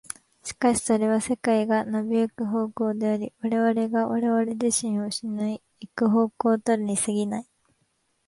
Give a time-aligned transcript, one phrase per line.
[0.43, 7.47] しかしそれは世界が亡び行く方向であり、我々が我々自身を失い行く方向たるに過ぎない。